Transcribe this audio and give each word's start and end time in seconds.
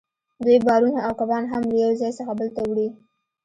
دوی 0.43 0.57
بارونه 0.65 0.99
او 1.07 1.13
کبان 1.19 1.43
هم 1.51 1.61
له 1.69 1.75
یو 1.83 1.91
ځای 2.01 2.11
څخه 2.19 2.31
بل 2.39 2.47
ته 2.55 2.61
وړي 2.69 2.87